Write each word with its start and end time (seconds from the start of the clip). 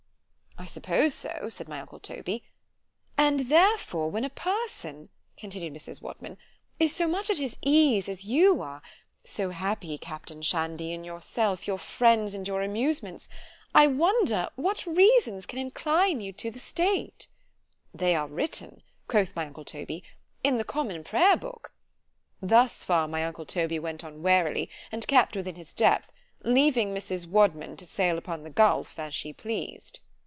I 0.57 0.65
suppose 0.65 1.15
so—said 1.15 1.67
my 1.67 1.79
uncle 1.79 1.99
Toby: 1.99 2.43
and 3.17 3.49
therefore 3.49 4.11
when 4.11 4.23
a 4.23 4.29
person, 4.29 5.09
continued 5.35 5.73
Mrs. 5.73 6.03
Wadman, 6.03 6.37
is 6.79 6.95
so 6.95 7.07
much 7.07 7.31
at 7.31 7.39
his 7.39 7.57
ease 7.63 8.07
as 8.07 8.25
you 8.25 8.61
are—so 8.61 9.49
happy, 9.49 9.97
captain 9.97 10.43
Shandy, 10.43 10.93
in 10.93 11.03
yourself, 11.03 11.65
your 11.65 11.79
friends 11.79 12.35
and 12.35 12.47
your 12.47 12.61
amusements—I 12.61 13.87
wonder, 13.87 14.49
what 14.55 14.85
reasons 14.85 15.47
can 15.47 15.57
incline 15.57 16.21
you 16.21 16.31
to 16.33 16.51
the 16.51 16.59
state—— 16.59 17.27
——They 17.95 18.13
are 18.15 18.27
written, 18.27 18.83
quoth 19.07 19.35
my 19.35 19.47
uncle 19.47 19.65
Toby, 19.65 20.03
in 20.43 20.59
the 20.59 20.63
Common 20.63 21.03
Prayer 21.03 21.37
Book. 21.37 21.73
Thus 22.39 22.83
far 22.83 23.07
my 23.07 23.25
uncle 23.25 23.47
Toby 23.47 23.79
went 23.79 24.03
on 24.03 24.21
warily, 24.21 24.69
and 24.91 25.07
kept 25.07 25.35
within 25.35 25.55
his 25.55 25.73
depth, 25.73 26.11
leaving 26.43 26.93
Mrs. 26.93 27.25
Wadman 27.25 27.77
to 27.77 27.85
sail 27.85 28.19
upon 28.19 28.43
the 28.43 28.51
gulph 28.51 28.99
as 28.99 29.15
she 29.15 29.33
pleased. 29.33 30.01